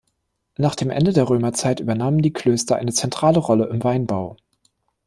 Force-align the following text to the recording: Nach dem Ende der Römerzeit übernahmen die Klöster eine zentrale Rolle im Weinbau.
Nach 0.57 0.73
dem 0.73 0.89
Ende 0.89 1.13
der 1.13 1.29
Römerzeit 1.29 1.79
übernahmen 1.79 2.23
die 2.23 2.33
Klöster 2.33 2.75
eine 2.75 2.91
zentrale 2.91 3.37
Rolle 3.37 3.67
im 3.67 3.83
Weinbau. 3.83 4.35